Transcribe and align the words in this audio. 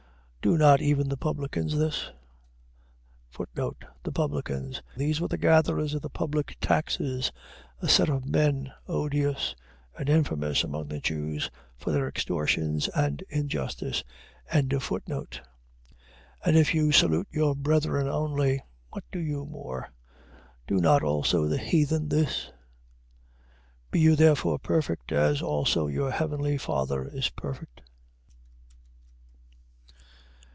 do 0.43 0.57
not 0.57 0.81
even 0.81 1.07
the 1.07 1.17
publicans 1.17 1.77
this? 1.77 2.09
The 3.37 4.11
publicans.. 4.11 4.81
.These 4.97 5.21
were 5.21 5.27
the 5.27 5.37
gatherers 5.37 5.93
of 5.93 6.01
the 6.01 6.09
public 6.09 6.57
taxes: 6.59 7.31
a 7.79 7.87
set 7.87 8.09
of 8.09 8.25
men, 8.25 8.73
odious 8.87 9.55
and 9.95 10.09
infamous 10.09 10.63
among 10.63 10.87
the 10.87 10.99
Jews, 10.99 11.51
for 11.77 11.91
their 11.91 12.07
extortions 12.07 12.87
and 12.95 13.21
injustice. 13.29 14.03
5:47. 14.51 15.41
And 16.43 16.57
if 16.57 16.73
you 16.73 16.91
salute 16.91 17.27
your 17.29 17.55
brethren 17.55 18.07
only, 18.07 18.63
what 18.89 19.03
do 19.11 19.19
you 19.19 19.45
more? 19.45 19.89
do 20.65 20.77
not 20.79 21.03
also 21.03 21.45
the 21.45 21.59
heathens 21.59 22.09
this? 22.09 22.45
5:48. 22.47 22.51
Be 23.91 23.99
you 23.99 24.15
therefore 24.15 24.57
perfect, 24.57 25.11
as 25.11 25.43
also 25.43 25.85
your 25.85 26.09
heavenly 26.09 26.57
Father 26.57 27.05
is 27.07 27.29
perfect. 27.29 27.81